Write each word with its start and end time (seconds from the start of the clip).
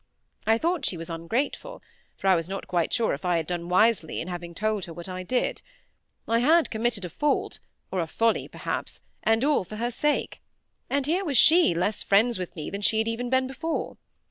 I 0.47 0.57
thought 0.57 0.83
she 0.83 0.97
was 0.97 1.11
ungrateful; 1.11 1.83
for 2.17 2.25
I 2.27 2.33
was 2.33 2.49
not 2.49 2.67
quite 2.67 2.91
sure 2.91 3.13
if 3.13 3.23
I 3.23 3.37
had 3.37 3.45
done 3.45 3.69
wisely 3.69 4.19
in 4.19 4.29
having 4.29 4.55
told 4.55 4.85
her 4.85 4.93
what 4.93 5.07
I 5.07 5.21
did. 5.21 5.61
I 6.27 6.39
had 6.39 6.71
committed 6.71 7.05
a 7.05 7.09
fault, 7.11 7.59
or 7.91 7.99
a 7.99 8.07
folly, 8.07 8.47
perhaps, 8.47 8.99
and 9.21 9.45
all 9.45 9.63
for 9.63 9.75
her 9.75 9.91
sake; 9.91 10.41
and 10.89 11.05
here 11.05 11.23
was 11.23 11.37
she, 11.37 11.75
less 11.75 12.01
friends 12.01 12.39
with 12.39 12.55
me 12.55 12.71
than 12.71 12.81
she 12.81 12.97
had 12.97 13.07
even 13.07 13.29
been 13.29 13.45
before. 13.45 13.97